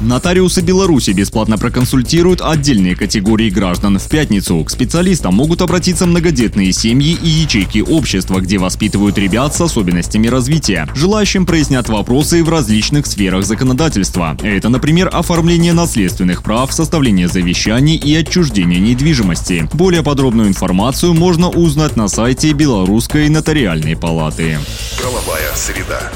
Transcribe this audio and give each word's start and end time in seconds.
Нотариусы 0.00 0.60
Беларуси 0.60 1.12
бесплатно 1.12 1.56
проконсультируют 1.56 2.42
отдельные 2.42 2.94
категории 2.94 3.48
граждан. 3.48 3.98
В 3.98 4.08
пятницу 4.08 4.62
к 4.62 4.70
специалистам 4.70 5.34
могут 5.34 5.62
обратиться 5.62 6.04
многодетные 6.06 6.72
семьи 6.72 7.18
и 7.20 7.28
ячейки 7.28 7.78
общества, 7.78 8.40
где 8.40 8.58
воспитывают 8.58 9.16
ребят 9.16 9.54
с 9.54 9.60
особенностями 9.60 10.26
развития. 10.26 10.86
Желающим 10.94 11.46
прояснят 11.46 11.88
вопросы 11.88 12.44
в 12.44 12.48
различных 12.50 13.06
сферах 13.06 13.46
законодательства. 13.46 14.36
Это, 14.42 14.68
например, 14.68 15.08
оформление 15.12 15.72
наследственных 15.72 16.42
прав, 16.42 16.72
составление 16.72 17.28
завещаний 17.28 17.96
и 17.96 18.14
отчуждение 18.14 18.80
недвижимости. 18.80 19.68
Более 19.72 20.02
подробную 20.02 20.48
информацию 20.48 21.14
можно 21.14 21.48
узнать 21.48 21.96
на 21.96 22.08
сайте 22.08 22.52
Белорусской 22.52 23.30
нотариальной 23.30 23.96
палаты. 23.96 24.58
Правовая 25.00 25.54
среда. 25.54 26.12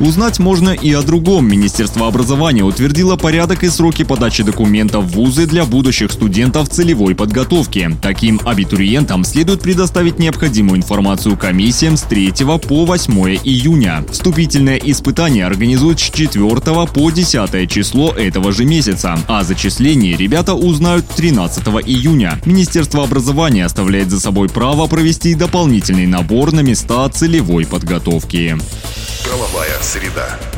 Узнать 0.00 0.38
можно 0.38 0.70
и 0.70 0.92
о 0.92 1.02
другом. 1.02 1.48
Министерство 1.48 2.06
образования 2.06 2.62
утвердило 2.62 3.16
порядок 3.16 3.64
и 3.64 3.68
сроки 3.68 4.04
подачи 4.04 4.44
документов 4.44 5.04
в 5.04 5.08
вузы 5.08 5.46
для 5.46 5.64
будущих 5.64 6.12
студентов 6.12 6.68
целевой 6.68 7.16
подготовки. 7.16 7.90
Таким 8.00 8.40
абитуриентам 8.44 9.24
следует 9.24 9.60
предоставить 9.60 10.20
необходимую 10.20 10.78
информацию 10.78 11.36
комиссиям 11.36 11.96
с 11.96 12.02
3 12.02 12.32
по 12.68 12.84
8 12.84 13.12
июня. 13.42 14.04
Вступительное 14.10 14.76
испытание 14.76 15.44
организуют 15.44 15.98
с 15.98 16.10
4 16.10 16.38
по 16.86 17.10
10 17.10 17.68
число 17.68 18.12
этого 18.12 18.52
же 18.52 18.64
месяца, 18.64 19.18
а 19.26 19.42
зачисление 19.42 20.16
ребята 20.16 20.54
узнают 20.54 21.08
13 21.08 21.66
июня. 21.86 22.40
Министерство 22.44 23.02
образования 23.02 23.64
оставляет 23.64 24.10
за 24.10 24.20
собой 24.20 24.48
право 24.48 24.86
провести 24.86 25.34
дополнительный 25.34 26.06
набор 26.06 26.52
на 26.52 26.60
места 26.60 27.08
целевой 27.08 27.66
подготовки. 27.66 28.56
Правовая 29.28 29.78
среда. 29.82 30.57